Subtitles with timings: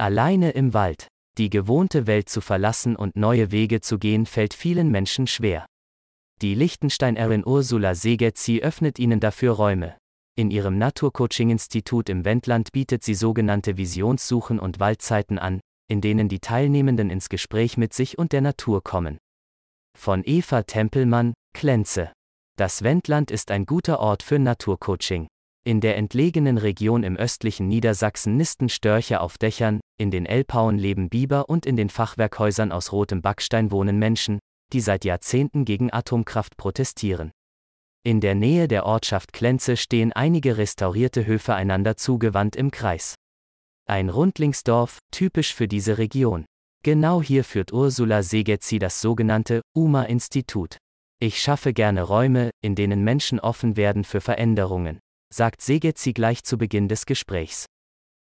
[0.00, 1.08] Alleine im Wald.
[1.38, 5.66] Die gewohnte Welt zu verlassen und neue Wege zu gehen fällt vielen Menschen schwer.
[6.40, 9.96] Die Liechtensteinerin Ursula Segetzi öffnet ihnen dafür Räume.
[10.36, 16.38] In ihrem Naturcoaching-Institut im Wendland bietet sie sogenannte Visionssuchen und Waldzeiten an, in denen die
[16.38, 19.18] Teilnehmenden ins Gespräch mit sich und der Natur kommen.
[19.98, 22.12] Von Eva Tempelmann, Klenze.
[22.56, 25.26] Das Wendland ist ein guter Ort für Naturcoaching.
[25.68, 31.10] In der entlegenen Region im östlichen Niedersachsen nisten Störche auf Dächern, in den Elbhauen leben
[31.10, 34.38] Biber und in den Fachwerkhäusern aus rotem Backstein wohnen Menschen,
[34.72, 37.32] die seit Jahrzehnten gegen Atomkraft protestieren.
[38.02, 43.14] In der Nähe der Ortschaft Klenze stehen einige restaurierte Höfe einander zugewandt im Kreis.
[43.86, 46.46] Ein Rundlingsdorf, typisch für diese Region.
[46.82, 50.78] Genau hier führt Ursula Segetzi das sogenannte UMA-Institut.
[51.20, 55.00] Ich schaffe gerne Räume, in denen Menschen offen werden für Veränderungen
[55.32, 57.66] sagt Segetzi gleich zu Beginn des Gesprächs.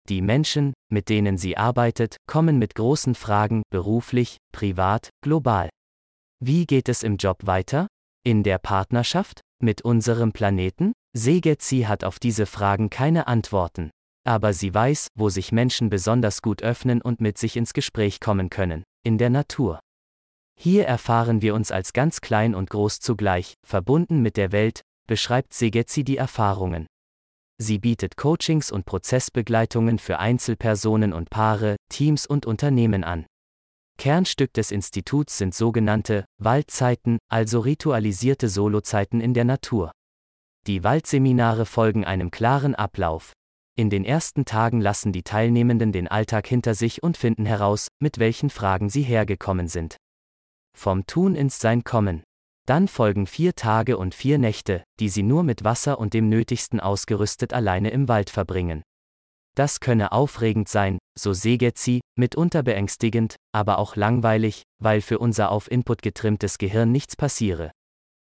[0.09, 5.69] Die Menschen, mit denen sie arbeitet, kommen mit großen Fragen, beruflich, privat, global.
[6.41, 7.88] Wie geht es im Job weiter?
[8.25, 9.41] In der Partnerschaft?
[9.62, 10.92] Mit unserem Planeten?
[11.16, 13.91] Segetzi hat auf diese Fragen keine Antworten.
[14.25, 18.50] Aber sie weiß, wo sich Menschen besonders gut öffnen und mit sich ins Gespräch kommen
[18.50, 19.81] können, in der Natur.
[20.58, 25.55] Hier erfahren wir uns als ganz klein und groß zugleich, verbunden mit der Welt, beschreibt
[25.55, 26.87] Segetzi die Erfahrungen.
[27.59, 33.27] Sie bietet Coachings und Prozessbegleitungen für Einzelpersonen und Paare, Teams und Unternehmen an.
[33.99, 39.91] Kernstück des Instituts sind sogenannte Waldzeiten, also ritualisierte Solozeiten in der Natur.
[40.67, 43.33] Die Waldseminare folgen einem klaren Ablauf.
[43.79, 48.19] In den ersten Tagen lassen die Teilnehmenden den Alltag hinter sich und finden heraus, mit
[48.19, 49.97] welchen Fragen sie hergekommen sind.
[50.77, 52.23] Vom Tun ins Sein kommen.
[52.67, 56.81] Dann folgen vier Tage und vier Nächte, die sie nur mit Wasser und dem Nötigsten
[56.81, 58.83] ausgerüstet alleine im Wald verbringen.
[59.56, 65.50] Das könne aufregend sein, so seget sie, mitunter beängstigend, aber auch langweilig, weil für unser
[65.50, 67.70] auf Input getrimmtes Gehirn nichts passiere.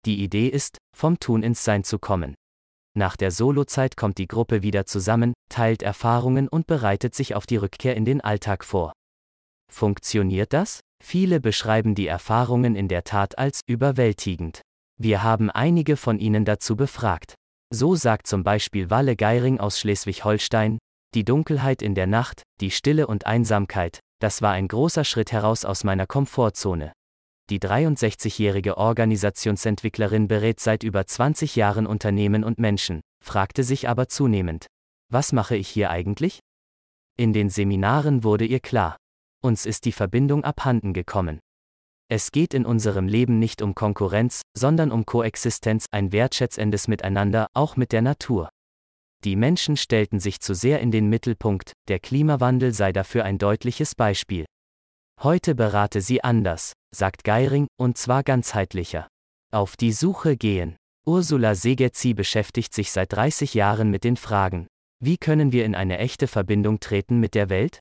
[0.05, 2.35] Die Idee ist, vom Tun ins Sein zu kommen.
[2.97, 7.57] Nach der Solozeit kommt die Gruppe wieder zusammen, teilt Erfahrungen und bereitet sich auf die
[7.57, 8.93] Rückkehr in den Alltag vor.
[9.75, 10.79] Funktioniert das?
[11.03, 14.61] Viele beschreiben die Erfahrungen in der Tat als überwältigend.
[15.01, 17.35] Wir haben einige von ihnen dazu befragt.
[17.75, 20.79] So sagt zum Beispiel Walle Geiring aus Schleswig-Holstein,
[21.17, 25.65] die Dunkelheit in der Nacht, die Stille und Einsamkeit, das war ein großer Schritt heraus
[25.65, 26.93] aus meiner Komfortzone.
[27.51, 34.67] Die 63-jährige Organisationsentwicklerin berät seit über 20 Jahren Unternehmen und Menschen, fragte sich aber zunehmend,
[35.11, 36.39] was mache ich hier eigentlich?
[37.17, 38.97] In den Seminaren wurde ihr klar,
[39.45, 41.39] uns ist die Verbindung abhanden gekommen.
[42.09, 47.77] Es geht in unserem Leben nicht um Konkurrenz, sondern um Koexistenz, ein wertschätzendes Miteinander, auch
[47.77, 48.49] mit der Natur.
[49.25, 53.95] Die Menschen stellten sich zu sehr in den Mittelpunkt, der Klimawandel sei dafür ein deutliches
[53.95, 54.45] Beispiel.
[55.23, 59.09] Heute berate sie anders, sagt Geiring, und zwar ganzheitlicher.
[59.53, 60.77] Auf die Suche gehen.
[61.07, 64.67] Ursula Segetzi beschäftigt sich seit 30 Jahren mit den Fragen,
[65.01, 67.81] wie können wir in eine echte Verbindung treten mit der Welt?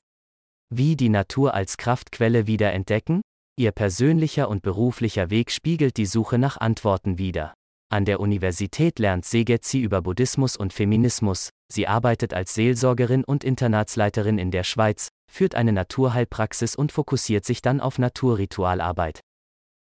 [0.76, 3.22] Wie die Natur als Kraftquelle wieder entdecken?
[3.56, 7.54] Ihr persönlicher und beruflicher Weg spiegelt die Suche nach Antworten wider.
[7.92, 14.36] An der Universität lernt Segetzi über Buddhismus und Feminismus, sie arbeitet als Seelsorgerin und Internatsleiterin
[14.38, 19.20] in der Schweiz, führt eine Naturheilpraxis und fokussiert sich dann auf Naturritualarbeit.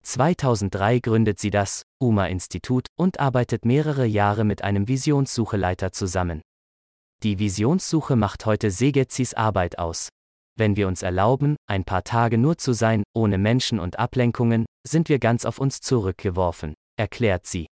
[0.05, 6.41] 2003 gründet sie das UMA-Institut und arbeitet mehrere Jahre mit einem Visionssucheleiter zusammen.
[7.23, 10.09] Die Visionssuche macht heute Segetzis Arbeit aus,
[10.58, 15.09] wenn wir uns erlauben, ein paar Tage nur zu sein, ohne Menschen und Ablenkungen, sind
[15.09, 17.68] wir ganz auf uns zurückgeworfen, erklärt sie.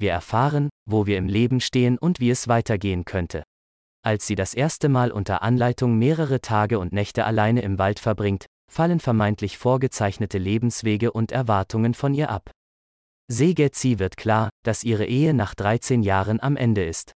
[0.00, 3.42] Wir erfahren, wo wir im Leben stehen und wie es weitergehen könnte.
[4.04, 8.46] Als sie das erste Mal unter Anleitung mehrere Tage und Nächte alleine im Wald verbringt,
[8.70, 12.50] fallen vermeintlich vorgezeichnete Lebenswege und Erwartungen von ihr ab.
[13.30, 17.12] Segetzi wird klar, dass ihre Ehe nach 13 Jahren am Ende ist.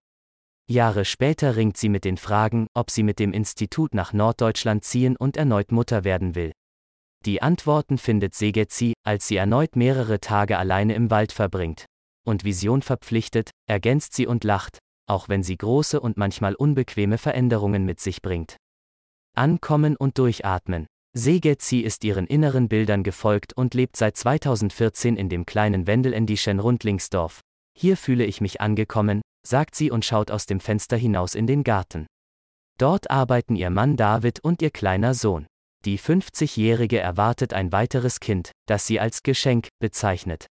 [0.69, 5.15] Jahre später ringt sie mit den Fragen, ob sie mit dem Institut nach Norddeutschland ziehen
[5.17, 6.51] und erneut Mutter werden will.
[7.25, 11.85] Die Antworten findet Segetzi, als sie erneut mehrere Tage alleine im Wald verbringt.
[12.25, 17.85] Und Vision verpflichtet, ergänzt sie und lacht, auch wenn sie große und manchmal unbequeme Veränderungen
[17.85, 18.57] mit sich bringt.
[19.35, 20.87] Ankommen und durchatmen.
[21.15, 27.41] Segetzi ist ihren inneren Bildern gefolgt und lebt seit 2014 in dem kleinen Wendelendischen Rundlingsdorf.
[27.77, 31.63] Hier fühle ich mich angekommen, sagt sie und schaut aus dem Fenster hinaus in den
[31.63, 32.07] Garten.
[32.79, 35.45] Dort arbeiten ihr Mann David und ihr kleiner Sohn.
[35.85, 40.47] Die 50-Jährige erwartet ein weiteres Kind, das sie als Geschenk bezeichnet.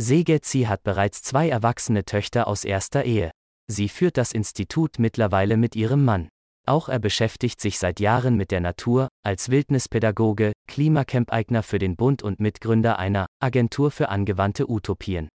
[0.00, 3.30] Segetzi hat bereits zwei erwachsene Töchter aus erster Ehe.
[3.70, 6.28] Sie führt das Institut mittlerweile mit ihrem Mann.
[6.66, 12.22] Auch er beschäftigt sich seit Jahren mit der Natur, als Wildnispädagoge, Klimacamp-Eigner für den Bund
[12.22, 15.28] und Mitgründer einer Agentur für angewandte Utopien.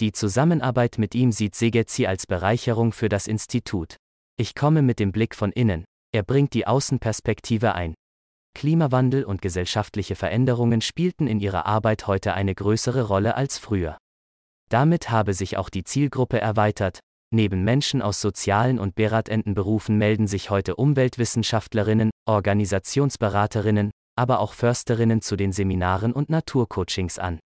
[0.00, 3.96] Die Zusammenarbeit mit ihm sieht Segezi als Bereicherung für das Institut.
[4.36, 7.94] Ich komme mit dem Blick von innen, er bringt die Außenperspektive ein.
[8.54, 13.98] Klimawandel und gesellschaftliche Veränderungen spielten in ihrer Arbeit heute eine größere Rolle als früher.
[14.68, 17.00] Damit habe sich auch die Zielgruppe erweitert,
[17.34, 25.20] Neben Menschen aus sozialen und beratenden Berufen melden sich heute Umweltwissenschaftlerinnen, Organisationsberaterinnen, aber auch Försterinnen
[25.22, 27.40] zu den Seminaren und Naturcoachings an.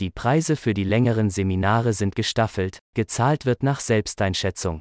[0.00, 4.80] Die Preise für die längeren Seminare sind gestaffelt, gezahlt wird nach Selbsteinschätzung.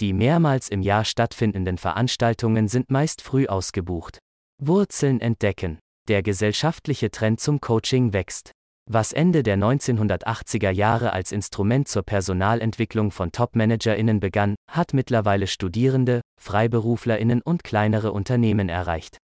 [0.00, 4.18] Die mehrmals im Jahr stattfindenden Veranstaltungen sind meist früh ausgebucht.
[4.62, 5.78] Wurzeln entdecken.
[6.08, 8.52] Der gesellschaftliche Trend zum Coaching wächst.
[8.90, 16.22] Was Ende der 1980er Jahre als Instrument zur Personalentwicklung von Top-ManagerInnen begann, hat mittlerweile Studierende,
[16.40, 19.18] FreiberuflerInnen und kleinere Unternehmen erreicht.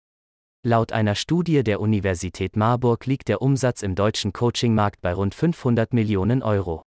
[0.66, 5.93] Laut einer Studie der Universität Marburg liegt der Umsatz im deutschen Coachingmarkt bei rund 500
[5.93, 6.84] Millionen Euro.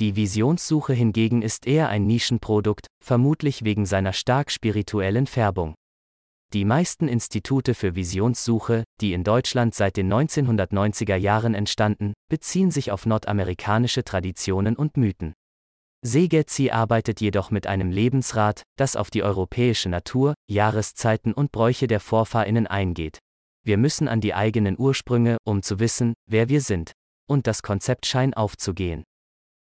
[0.00, 5.76] Die Visionssuche hingegen ist eher ein Nischenprodukt, vermutlich wegen seiner stark spirituellen Färbung.
[6.52, 12.90] Die meisten Institute für Visionssuche, die in Deutschland seit den 1990er Jahren entstanden, beziehen sich
[12.90, 15.32] auf nordamerikanische Traditionen und Mythen.
[16.06, 22.00] Segezi arbeitet jedoch mit einem Lebensrat, das auf die europäische Natur, Jahreszeiten und Bräuche der
[22.00, 23.18] Vorfahrinnen eingeht.
[23.64, 26.92] Wir müssen an die eigenen Ursprünge, um zu wissen, wer wir sind.
[27.28, 29.02] Und das Konzept scheint aufzugehen.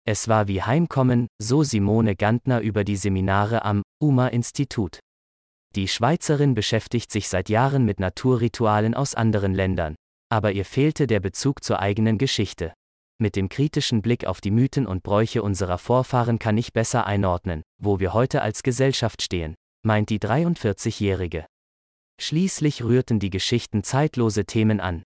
[0.07, 4.99] Es war wie Heimkommen, so Simone Gantner über die Seminare am UMA-Institut.
[5.75, 9.95] Die Schweizerin beschäftigt sich seit Jahren mit Naturritualen aus anderen Ländern,
[10.29, 12.73] aber ihr fehlte der Bezug zur eigenen Geschichte.
[13.21, 17.61] Mit dem kritischen Blick auf die Mythen und Bräuche unserer Vorfahren kann ich besser einordnen,
[17.77, 19.53] wo wir heute als Gesellschaft stehen,
[19.85, 21.45] meint die 43-Jährige.
[22.19, 25.03] Schließlich rührten die Geschichten zeitlose Themen an.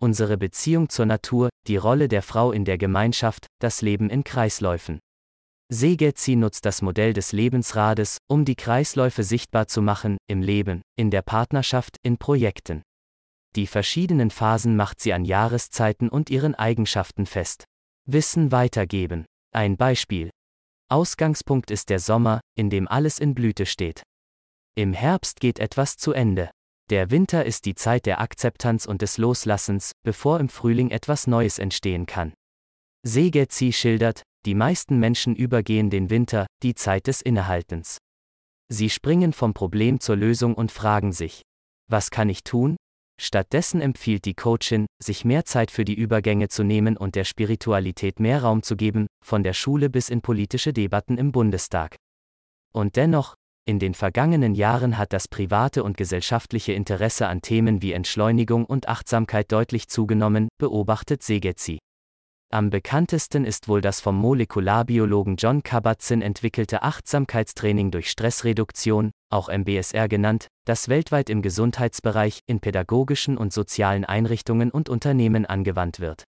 [0.00, 4.98] Unsere Beziehung zur Natur, die Rolle der Frau in der Gemeinschaft, das Leben in Kreisläufen.
[5.70, 11.10] Segezi nutzt das Modell des Lebensrades, um die Kreisläufe sichtbar zu machen, im Leben, in
[11.10, 12.80] der Partnerschaft, in Projekten.
[13.58, 17.64] Die verschiedenen Phasen macht sie an Jahreszeiten und ihren Eigenschaften fest.
[18.06, 19.24] Wissen weitergeben.
[19.52, 20.30] Ein Beispiel.
[20.88, 24.04] Ausgangspunkt ist der Sommer, in dem alles in Blüte steht.
[24.76, 26.52] Im Herbst geht etwas zu Ende.
[26.88, 31.58] Der Winter ist die Zeit der Akzeptanz und des Loslassens, bevor im Frühling etwas Neues
[31.58, 32.34] entstehen kann.
[33.04, 37.98] Segezi schildert, die meisten Menschen übergehen den Winter, die Zeit des Innehaltens.
[38.68, 41.42] Sie springen vom Problem zur Lösung und fragen sich,
[41.90, 42.76] was kann ich tun?
[43.20, 48.20] Stattdessen empfiehlt die Coachin, sich mehr Zeit für die Übergänge zu nehmen und der Spiritualität
[48.20, 51.96] mehr Raum zu geben, von der Schule bis in politische Debatten im Bundestag.
[52.72, 53.34] Und dennoch,
[53.66, 58.88] in den vergangenen Jahren hat das private und gesellschaftliche Interesse an Themen wie Entschleunigung und
[58.88, 61.78] Achtsamkeit deutlich zugenommen, beobachtet Segezi.
[62.50, 70.08] Am bekanntesten ist wohl das vom Molekularbiologen John Kabat-Zinn entwickelte Achtsamkeitstraining durch Stressreduktion, auch MBSR
[70.08, 76.24] genannt, das weltweit im Gesundheitsbereich, in pädagogischen und sozialen Einrichtungen und Unternehmen angewandt wird.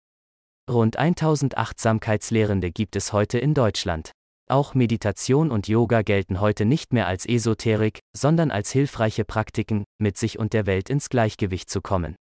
[0.67, 4.09] Rund 1000 Achtsamkeitslehrende gibt es heute in Deutschland.
[4.49, 10.17] Auch Meditation und Yoga gelten heute nicht mehr als Esoterik, sondern als hilfreiche Praktiken, mit
[10.17, 12.15] sich und der Welt ins Gleichgewicht zu kommen.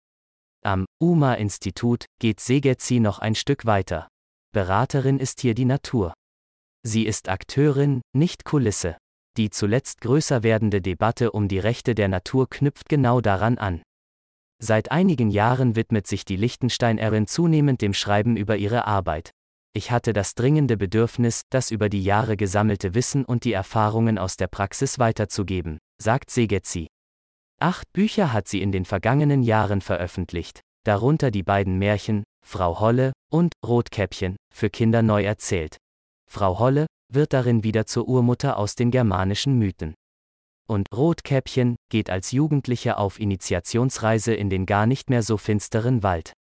[0.67, 4.09] Am UMA-Institut geht Segezi noch ein Stück weiter.
[4.55, 6.15] Beraterin ist hier die Natur.
[6.83, 8.97] Sie ist Akteurin, nicht Kulisse.
[9.37, 13.83] Die zuletzt größer werdende Debatte um die Rechte der Natur knüpft genau daran an.
[14.59, 19.33] Seit einigen Jahren widmet sich die Lichtensteinerin zunehmend dem Schreiben über ihre Arbeit.
[19.75, 24.39] Ich hatte das dringende Bedürfnis, das über die Jahre gesammelte Wissen und die Erfahrungen aus
[24.39, 26.87] der Praxis weiterzugeben, sagt Segezi.
[27.65, 33.15] Acht Bücher hat sie in den vergangenen Jahren veröffentlicht, darunter die beiden Märchen Frau Holle
[33.33, 35.79] und Rotkäppchen, für Kinder neu erzählt.
[36.31, 39.95] Frau Holle wird darin wieder zur Urmutter aus den germanischen Mythen.
[40.69, 46.35] Und Rotkäppchen geht als Jugendliche auf Initiationsreise in den gar nicht mehr so finsteren Wald.